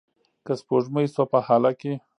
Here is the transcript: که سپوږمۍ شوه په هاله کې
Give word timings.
که 0.45 0.53
سپوږمۍ 0.59 1.05
شوه 1.13 1.25
په 1.31 1.39
هاله 1.47 1.71
کې 1.79 1.93